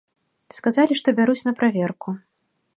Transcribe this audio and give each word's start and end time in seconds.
Сказалі, 0.59 0.97
што 1.01 1.15
бяруць 1.21 1.45
на 1.51 1.55
праверку. 1.63 2.19